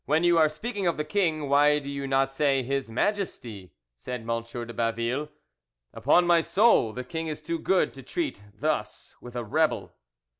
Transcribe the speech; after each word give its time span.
"When 0.07 0.23
you 0.23 0.39
are 0.39 0.49
speaking 0.49 0.87
of 0.87 0.97
the 0.97 1.03
king, 1.05 1.47
why 1.47 1.77
do 1.77 1.87
you 1.87 2.07
not 2.07 2.31
say 2.31 2.63
'His 2.63 2.89
Majesty'?" 2.89 3.71
said 3.95 4.27
M. 4.27 4.41
de 4.41 4.73
Baville. 4.73 5.29
"Upon 5.93 6.25
my 6.25 6.41
soul, 6.41 6.91
the 6.91 7.03
king 7.03 7.27
is 7.27 7.39
too 7.39 7.59
good 7.59 7.93
to 7.93 8.01
treat 8.01 8.41
thus 8.51 9.13
with 9.21 9.35
a 9.35 9.43
rebel." 9.43 9.93